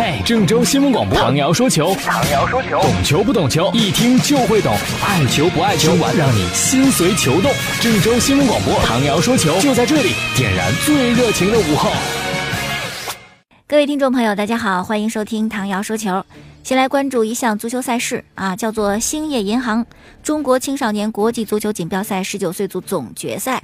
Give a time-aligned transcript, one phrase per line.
[0.00, 4.72] 嘿，郑州新闻广播，唐瑶说球，唐瑶说球，懂球不懂球，一听就会懂，
[5.04, 7.50] 爱球不爱球，让你心随球动。
[7.80, 11.90] 郑州新闻广播，唐瑶说球，就在这里，点燃最热情的午后。
[13.66, 16.24] 各位听众朋友，大家好，欢迎收听唐瑶说球。
[16.62, 19.84] 先来关注一项足球赛事啊，叫做兴业银行
[20.22, 23.60] 中国青少年国际足球锦标赛十九岁组总决赛。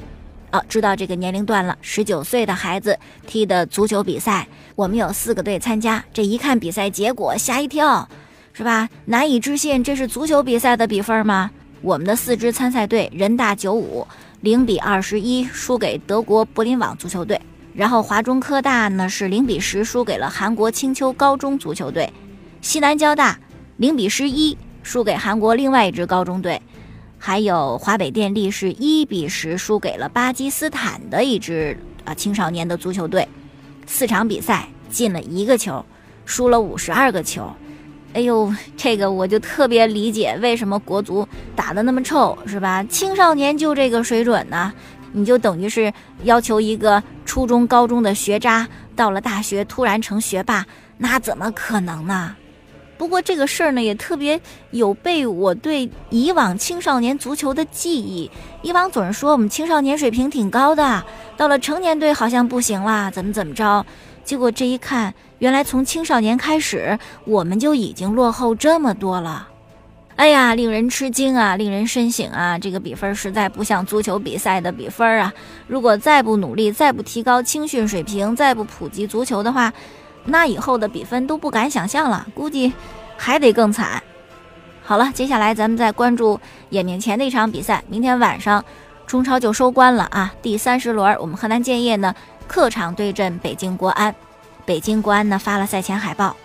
[0.51, 4.47] 哦，知道这个年龄段了，十九岁的孩子踢的足球比赛，
[4.77, 6.05] 我们有四个队参加。
[6.13, 8.09] 这一看比赛结果，吓一跳，
[8.53, 8.89] 是吧？
[9.07, 11.51] 难以置信，这是足球比赛的比分吗？
[11.81, 14.07] 我们的四支参赛队，人大九五
[14.41, 17.41] 零比二十一输给德国柏林网足球队，
[17.75, 22.13] 然后华中科大呢是零比十输给了韩国青丘高中足球队，
[22.63, 23.39] 西南交大
[23.77, 26.63] 零比十一输给韩国另外一支高中队。
[27.27, 31.75] 还有华北电力是一比十输给了巴基斯坦的一支
[32.05, 33.27] 啊青少年的足球队，
[33.87, 35.83] 四场比赛进了一个球，
[36.27, 37.51] 输了五十二个球。
[38.13, 42.85] 哎呦，这个我就特别理解为什么国足打得那么臭，是吧？
[42.91, 44.71] 青少年就这个水准呢，
[45.13, 45.91] 你就等于是
[46.25, 50.67] 要求一个初中、高中的学渣到了大学突然成学霸，
[50.99, 52.37] 那怎么可能呢？
[52.97, 58.31] 不过这个事儿呢，也特别有悖我对以往青少年足球的记忆。
[58.63, 61.05] 以往总是说我们青少年水平挺高的，
[61.37, 63.85] 到了成年队好像不行啦，怎么怎么着？
[64.25, 69.49] 结果这一看，原来从青少年开始，我们就已经落后这么多了。
[70.17, 72.57] 哎呀，令人吃惊啊，令人深省啊！
[72.57, 75.33] 这个比分实在不像足球比赛的比分啊。
[75.67, 79.73] 如果再不努力，再不提高青训水平，再不普及足球的话，
[80.25, 82.73] 那以后的比分都不敢想象了，估计
[83.17, 84.03] 还得更惨。
[84.83, 86.39] 好了，接下来咱们再关注
[86.71, 87.83] 眼面前的一场比赛。
[87.89, 88.63] 明天晚上
[89.07, 90.35] 中超就收官了啊！
[90.43, 92.15] 第三十轮，我们河南建业呢
[92.47, 94.15] 客场对阵北京国安。
[94.67, 96.37] 北京国安呢发了赛前海报，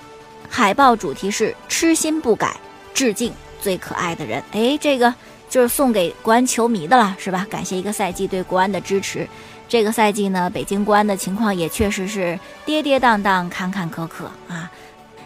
[0.50, 2.56] 海报主题是“痴心不改，
[2.94, 4.44] 致敬最可爱的人”。
[4.52, 5.14] 哎，这个
[5.50, 7.46] 就是送给国安球迷的了，是吧？
[7.50, 9.28] 感谢一个赛季对国安的支持。
[9.70, 14.70] 这个赛季呢，北京国安的情况也确实是跌跌宕宕、坎坎坷坷啊，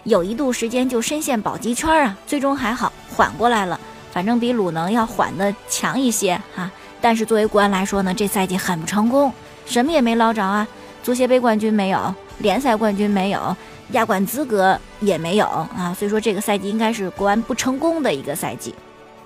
[0.04, 3.80] 有一度时间就深陷保级圈啊，最终还好缓过来了，
[4.12, 6.70] 反正比鲁能要缓的强一些哈。
[7.00, 9.32] 但是作为国安来说呢，这赛季很不成功，
[9.66, 10.68] 什么也没捞着啊，
[11.02, 13.56] 足协杯冠军没有，联赛冠军没有，
[13.92, 18.76] 亚冠资格也没有啊，所以说这个赛季应该是国安不成功的一个赛季。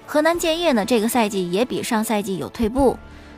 [0.06, 2.96] 河南建业呢，这个赛季也比上赛季有退步。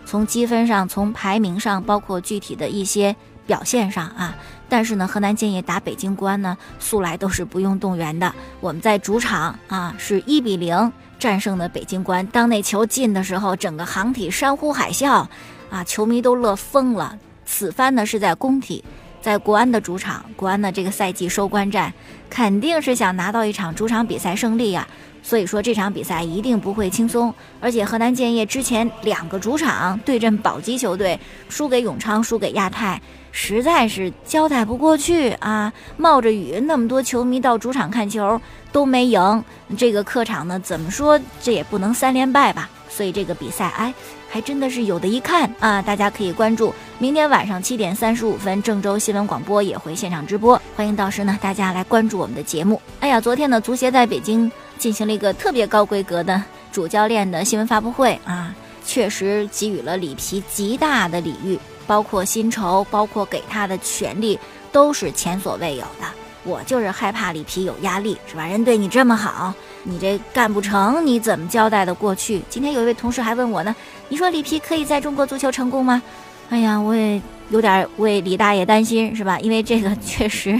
[0.09, 3.15] 从积分上，从排名上，包括具体的一些
[3.45, 4.35] 表现上啊，
[4.67, 8.33] 但是呢，河南建业打北京国安呢，素来都是不用动员的。
[8.59, 12.25] 我们在主场啊，是一比零战胜的北京国安。
[12.25, 15.27] 当那球进的时候，整个航体山呼海啸，
[15.69, 17.15] 啊，球迷都乐疯了。
[17.45, 18.83] 此番呢是在工体，
[19.22, 21.94] 在国安的主场，国安的这个赛季收官战，
[22.30, 24.88] 肯定是想拿到一场主场比赛胜利呀。
[25.22, 31.19] 所以说这场比赛一定不会轻松，而且河南建业之前两个主场对阵保级球队，
[31.50, 33.00] 输给永昌，输给亚太，
[33.34, 35.72] 实在是交代不过去啊！
[35.97, 38.40] 冒着雨，那么多球迷到主场看球
[38.72, 39.44] 都没赢，
[39.78, 42.69] 这个客场呢，怎么说这也不能三连败吧？
[42.89, 43.94] 所以这个比赛，哎，
[44.27, 45.81] 还真的是有的一看啊！
[45.81, 52.81] 大家可以关注，明天晚上七点三十五分，郑州新闻广播也会现场直播，欢迎到时呢大家来关注我们的节目。
[53.00, 54.51] 哎呀，昨天呢，足协在北京。
[54.79, 56.41] 进行了一个特别高规格的
[56.72, 58.55] 主教练的新闻发布会啊，
[58.85, 64.39] 确实给予了里皮极大的礼遇，包括薪酬，包括给他的权利，
[64.71, 66.07] 都是前所未有的。
[66.45, 68.47] 我就是害怕里皮有压力，是吧？
[68.47, 69.53] 人对你这么好，
[69.84, 72.41] 你这干不成，你怎么交代的过去？
[72.50, 73.75] 今天有一位同事还问我呢，
[74.07, 76.01] 你说里皮可以在中国足球成功吗？
[76.50, 79.39] 哎呀，我也有点为李大爷担心，是吧？
[79.39, 80.59] 因为这个确实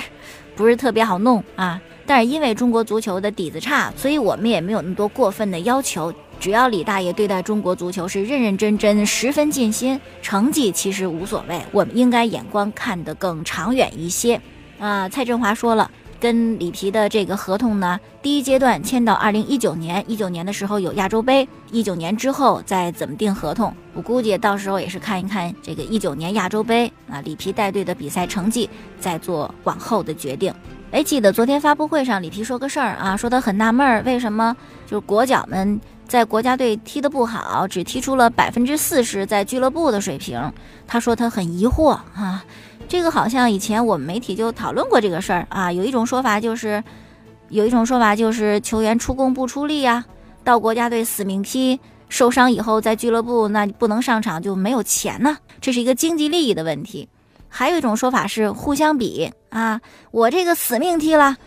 [0.56, 1.81] 不是特别好弄啊。
[2.06, 6.13] 但是因为中国足球的底子差，所以我们也没有那么多过分的要求。
[6.40, 11.62] 只要李大爷对待中国足球是认认真真、十分尽心，成绩其实无所谓。
[11.72, 14.40] 我们应该眼光看得更长远一些。
[14.79, 30.53] 啊，蔡振华说了，跟里皮的这个合同呢，第一阶段签到二零一九年，一九年的时候有亚洲杯，一九年之后再怎么定合同，我估计到时候也是看一看这个一九年亚洲杯啊，里皮带队的比赛成绩，再做往后的决定。
[30.91, 34.55] 哎，记得昨天发布会上，里皮说个事儿啊，说他很纳闷儿，为什么
[34.88, 35.79] 就是国脚们
[36.09, 40.52] 在国家队踢得不好，只踢出了百分之四十在俱乐部的水平。
[40.88, 42.44] 他说他很疑惑啊，
[42.88, 45.72] 这个好像以前我们媒体就讨论过这个事儿啊。
[45.72, 46.84] 有一种说法就是，
[47.50, 50.03] 有一种说法就是球员出工不出力呀，
[50.44, 51.79] 到国家队死命踢，
[52.09, 57.08] 受伤以后在俱乐部那不能上场就没有钱呢，这是一个经济利益的问题。
[57.47, 59.79] 还有一种说法是互相比啊，
[60.09, 61.38] 我这个死命踢了，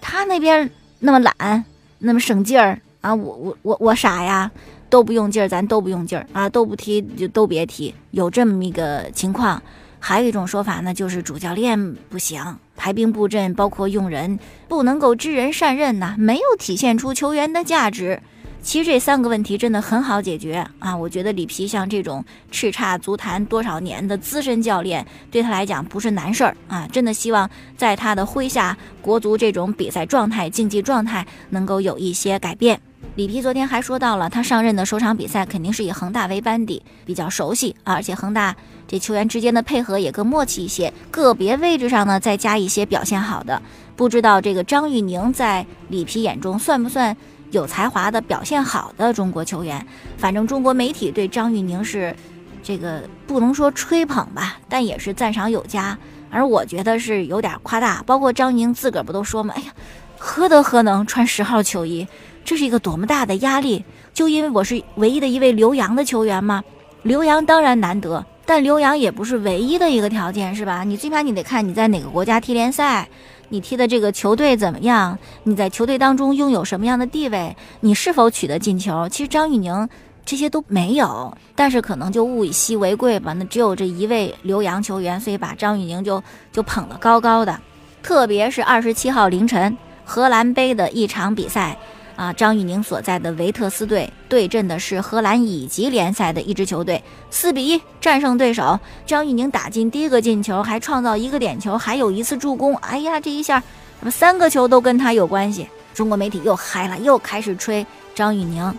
[0.00, 0.68] 他那边
[0.98, 1.64] 那么懒，
[2.00, 4.50] 那么省劲儿啊，我我我我傻呀，
[4.90, 9.62] 都不用劲儿，咱都不用劲儿啊，都不踢就都别踢，有这么一个情况。
[10.00, 18.20] 还有一种说法呢，就是主教练不行，排兵布阵，包括用人，不能够知人善任呐，没有体现出球员的价值。
[18.60, 20.94] 其实这三个问题真的很好解决啊！
[20.94, 26.86] 我觉得里皮像这种叱咤足坛多少年的资深教练，对他来讲不是难事儿啊！
[26.92, 32.80] 真的希望在他的麾下，国足这种比赛状态、竞技状态能够有一些改变。
[33.18, 38.54] 里皮昨天还说到了，他上任的首场比赛肯定是以恒大为班底，比较熟悉，而且恒大
[38.86, 43.60] 这球员之间的配合也更默契一些，个别位置上呢再加一些表现好的。
[43.96, 47.16] 不知道这个张玉宁在里皮眼中算不算？
[47.50, 49.84] 有才华的表现好的中国球员，
[50.16, 52.14] 反正中国媒体对张玉宁是
[52.62, 55.98] 这个不能说吹捧吧，但也是赞赏有加。
[56.30, 59.54] 而我觉得是有点夸大，包括张宁自个儿不都说吗？
[59.56, 59.72] 哎呀，
[60.18, 62.06] 何德何能穿十号球衣？
[62.48, 63.84] 这是一个多么大的压力！
[64.14, 66.64] 就因为我是唯一的一位留洋的球员吗？
[67.02, 70.82] 留洋当然难得，但留洋也不是唯一的一个条件，是吧？
[70.82, 73.06] 你最起码你得看你在哪个国家踢联赛。
[73.50, 75.18] 你踢的这个球队怎么样？
[75.42, 77.54] 你在球队当中拥有什么样的地位？
[77.80, 79.06] 你是否取得进球？
[79.10, 79.86] 其实张玉宁
[80.24, 83.34] 这些都没有，但是可能就物以稀为贵吧。
[83.34, 87.60] 那只有这一位留洋球员，所以把张玉宁就就捧得高高的。
[88.02, 91.76] 特别是二十七号凌晨荷兰杯的一场比赛。
[92.18, 97.00] 啊，张玉宁所在的维特斯队对阵的是荷兰乙级联赛的一支球队，
[97.30, 98.76] 四比一战胜对手。
[99.06, 102.74] 张玉宁打进第一个进球，还创造一个点球，还有一次助攻。
[102.78, 103.60] 哎呀，这一下，
[104.00, 105.68] 什么三个球都跟他有关系？
[105.94, 107.86] 中国媒体又嗨了，又开始吹
[108.16, 108.76] 张玉宁啊。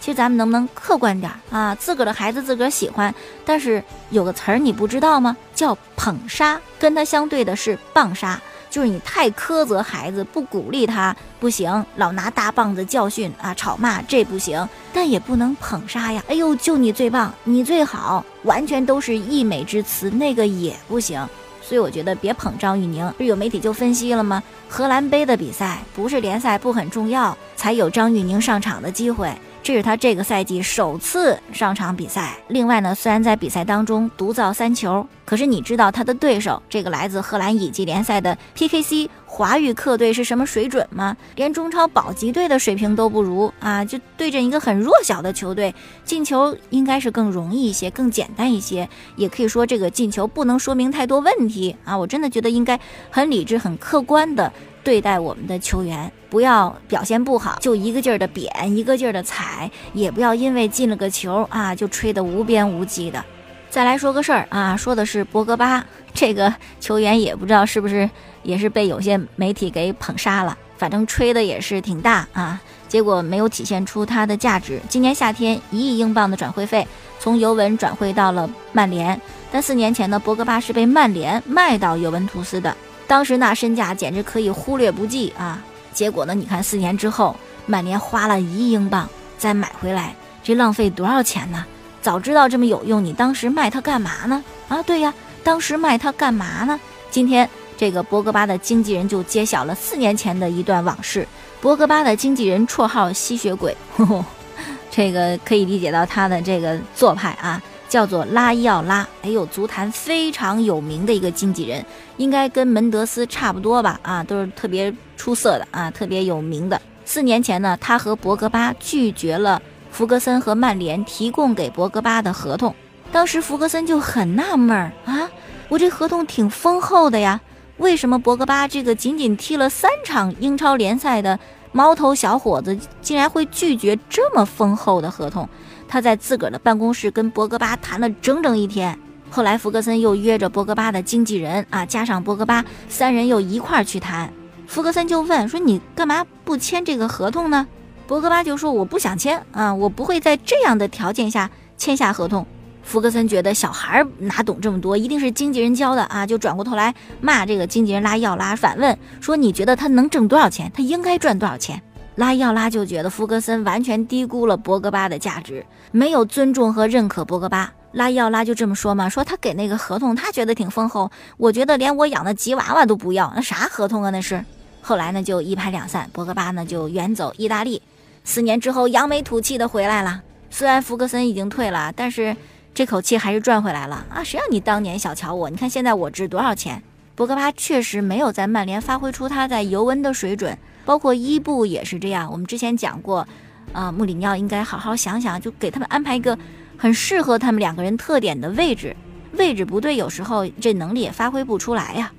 [0.00, 1.74] 其实咱们能不能客观点啊？
[1.74, 5.36] 自个儿的孩子自个儿喜欢，但是有个词儿你不知道吗？
[5.54, 8.40] 叫捧杀，跟他相对的是棒杀。
[8.70, 16.22] 就是你太苛责孩子，不鼓励他不行，老拿大棒子教训啊，吵骂这不行，但也不能捧杀呀。
[16.28, 21.20] 哎呦，就你最棒，你最好，完全都是溢美之词，那个也不行。
[21.62, 23.06] 所以我觉得别捧张玉宁。
[23.18, 24.42] 不是有媒体就分析了吗？
[24.68, 29.30] 荷兰杯的比赛不是联赛不很重要，才有张玉宁上场的机会。
[29.62, 32.34] 这是他这个赛季首次上场比赛。
[32.48, 41.16] 另外呢，虽然在比赛当中独造三球，可是你知道他的对手这个来自荷兰乙级联赛的 PKC 华域客队是什么水准吗？
[41.36, 43.84] 连中超保级队的水平都不如啊！
[43.84, 45.72] 就对阵一个很弱小的球队，
[46.04, 48.88] 进球应该是更容易一些，更简单一些。
[49.14, 51.96] 也可以说这个进球不能说明太多问题啊！
[51.96, 54.52] 我真的觉得应该很理智、很客观的。
[54.82, 63.24] 对待我们的球员，不要表现不好就一个劲儿的贬，一个劲儿的踩，也不要因为进了个球啊就吹得无边无际的。
[63.70, 68.10] 再来说个事儿啊，说的是博格巴这个球员，也不知道是不是
[68.42, 74.80] 也是被有些媒体给捧杀了，反正吹的也是挺大啊，结果没有体现出他的价值。
[74.88, 76.86] 今年夏天一亿英镑的转会费
[77.20, 79.18] 从尤文转会到了曼联，
[79.52, 82.76] 但四年前呢，博格巴是被曼联卖到尤文图斯的。
[83.06, 85.62] 当时那身价简直可以忽略不计啊！
[85.92, 86.34] 结果呢？
[86.34, 89.08] 你看四年之后，曼联花了一亿英镑
[89.38, 91.64] 再买回来，这浪费多少钱呢？
[92.02, 94.42] 早知道这么有用，你当时卖它干嘛呢？
[94.68, 95.12] 啊，对呀，
[95.42, 96.78] 当时卖它干嘛呢？
[97.10, 101.26] 今天这个博格巴的经纪人就揭晓了四年前的一段往事。
[101.60, 103.76] 博格巴的经纪人绰号“吸血鬼”，
[104.90, 107.60] 这个可以理解到他的这个做派啊。
[107.88, 111.84] 叫做拉伊奥拉，哎呦，足坛非常有名的一个经纪人，
[112.18, 113.98] 应该跟门德斯差不多吧？
[114.04, 116.80] 啊，都是特别出色的啊，特别有名的。
[117.04, 122.74] 四年前呢，他和博格巴拒绝了弗格森和曼联提供给博格巴的合同，
[123.12, 125.28] 当时弗格森就很纳闷儿啊，
[125.68, 127.40] 我这合同挺丰厚的呀，
[127.76, 131.38] 为什么博格巴这个仅仅踢了三场英超联赛的
[131.72, 135.48] 毛头小伙子，竟然会拒绝这么丰厚的合同？
[135.86, 144.32] 他在自个儿的办公室跟博格巴谈了整整一天，后来福格森又约着博格巴的经纪人啊，加上博格巴三人又一块儿去谈。
[144.66, 147.66] 福格森就问说：“你干嘛不签这个合同呢？”
[148.10, 151.48] 博格巴就说：“我不想签啊，我不会在这样的条件下
[151.78, 152.44] 签下合同。”
[152.82, 160.68] 福格森觉得小孩哪懂这么多，一定是经纪人教的啊，就转过头来骂这个经纪人拉要拉，反问说：“你觉得他能挣多少钱？
[160.74, 161.80] 他应该赚多少钱？”
[162.16, 167.72] 拉伊奥拉就觉得福格森完全低估了博格巴的价值，没有尊重和认可博格巴。
[167.92, 174.44] 拉伊奥拉就这么说嘛，说他给那个合同，他觉得挺丰厚，我觉得连我养的吉娃娃都不要，那啥合同啊那是。
[174.82, 177.80] 后来呢就一拍两散，博格巴呢就远走意大利，
[178.24, 180.22] 四年之后扬眉吐气的回来了。
[180.50, 182.36] 虽然福格森已经退了，但是
[182.74, 184.22] 这口气还是赚回来了啊！
[184.22, 185.48] 谁让你当年小瞧我？
[185.48, 186.82] 你看现在我值多少钱？
[187.14, 192.30] 博格巴确实没有在曼联发挥出他在尤文的水准，包括伊布也是这样。
[192.30, 193.26] 我们之前讲过，
[193.72, 196.36] 啊，穆里尼奥应该好好想想，就给他们安排一个
[196.76, 198.96] 很适合他们两个人特点的位置。
[199.32, 202.10] 位置不对，有时候这能力也发挥不出来呀。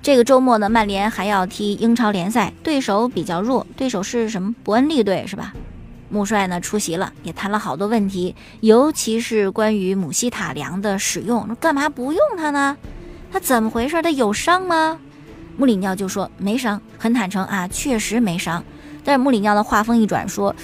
[0.00, 4.54] 这个周末呢，曼联还要踢英超联赛，对手比较弱，对手是什么？
[4.62, 5.52] 伯恩利队是吧？
[6.08, 12.76] 穆帅呢出席了，也谈了好多问题，尤其是关于姆希塔良的使用，那干嘛不用他呢？
[13.30, 14.00] 他怎么回事？
[14.00, 14.98] 他有伤吗？
[15.58, 18.64] 穆里尼奥就说没伤，很坦诚啊，确实没伤。
[19.04, 20.54] 但是穆里尼奥的话锋一转，说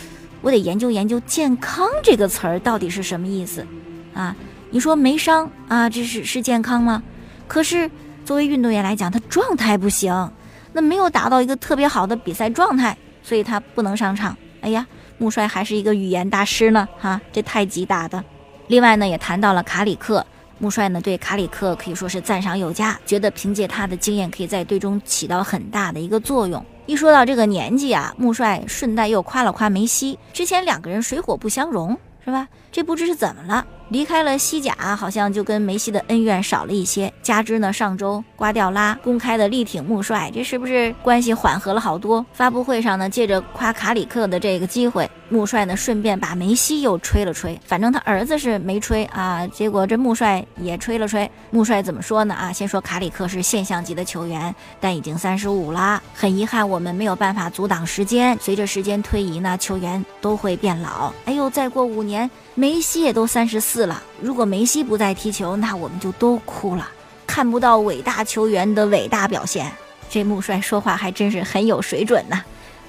[0.41, 3.67] 我得研究研究“健康”这个词儿到底是什么意思
[4.15, 4.35] 啊？
[4.71, 7.03] 你说没伤啊，这是是健康吗？
[7.47, 7.91] 可是
[8.25, 10.31] 作为运动员来讲，他状态不行，
[10.73, 14.37] 那没有达到一个特别好的比赛状态，所以他不能上场。
[14.61, 14.87] 哎呀。
[15.17, 18.23] 穆帅还是一个语言大师呢，哈，这太极打的。
[18.67, 20.27] 另外呢，也谈到了卡里克，
[20.59, 26.63] 穆帅呢对卡里克可以说是赞赏有加，觉得凭借他的经验可以在队中起到很大的一个作用。
[26.87, 32.49] 一说到这个年纪啊，穆帅顺带又夸了夸梅西，之前两个人水火不相容，是吧？
[32.73, 33.65] 这不知是怎么了。
[33.95, 37.13] 离开了西甲，好像就跟梅西的恩怨少了一些。
[37.23, 42.27] 加之呢，上周瓜迪拉公开的力挺穆帅，这是不是关系缓和了好多？
[42.33, 47.57] 发布会上呢，借着夸卡里克的这个机会，穆帅呢顺便把梅西又吹了吹。
[47.65, 51.31] 反正他儿子是没吹啊，结果这穆帅也吹了吹。
[51.53, 52.35] 穆帅怎么说呢？
[52.35, 58.37] 啊，先说卡里克是现象级的球员，但已经三十五了，很遗憾我们没有办法阻挡时间。
[58.41, 61.13] 随着时间推移呢，球员都会变老。
[61.27, 63.84] 哎呦，再过五年，梅西也都三十四。
[63.87, 66.89] 了，如果梅西不再踢球，那我们就都哭了，
[67.27, 69.71] 看不到伟大球员的伟大表现。
[70.09, 72.43] 这穆帅说话还真是很有水准呐。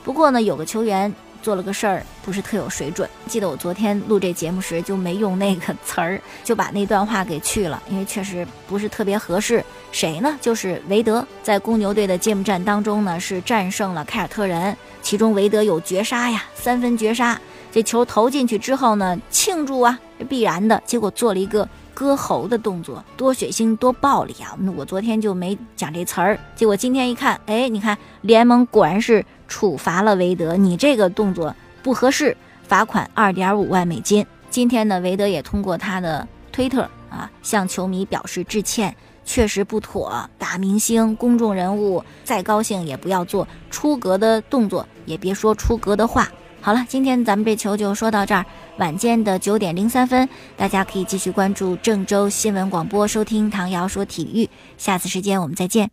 [0.04, 1.12] 不过呢，有个球员
[1.42, 3.10] 做了个事儿，不是特有水准。
[3.28, 9.64] 记得我昨天录这节目时就没用那个词儿，就把那段话给去了，因为确实不是特别合适。
[9.92, 10.38] 谁呢？
[10.40, 17.40] 就是韦德在公牛队的揭幕战当中呢，是战胜了凯尔特人，其中韦德有绝杀呀，三分绝杀。
[17.76, 20.82] 这球投进去之后呢，庆祝啊，必然的。
[20.86, 24.58] 结果做了一个割喉的动作，多血腥，多暴力啊！
[24.78, 31.54] 我昨天就没讲这词儿，结果今天一看，哎，你看联盟果然是处罚了韦德，你这个动作
[31.84, 34.26] 不合适，罚款二点五万美金。
[34.50, 40.30] 今天呢，韦德也通过他的推特啊，向球迷表示致歉，确实不妥。
[40.38, 46.32] 大明星、公众人物再高兴也不要做出格的动作，也别说出格的话。
[46.66, 48.44] 好了，今天咱们这球就说到这儿。
[48.78, 54.50] 晚间的九点零三分，大家可以继续关注郑州新闻广播，收听唐瑶说体育。
[54.76, 55.92] 下次时间我们再见。